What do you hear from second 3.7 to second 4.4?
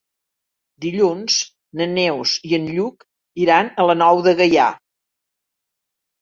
a la Nou de